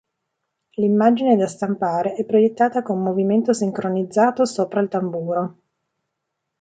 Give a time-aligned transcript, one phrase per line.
[0.77, 5.59] L'immagine da stampare è proiettata con movimento sincronizzato sopra al tamburo.